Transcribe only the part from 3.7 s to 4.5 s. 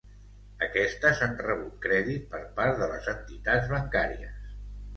bancàries.